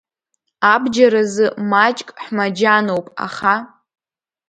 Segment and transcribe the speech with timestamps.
[0.73, 3.55] Абџьар азы маҷк ҳмаџьаноуп, аха…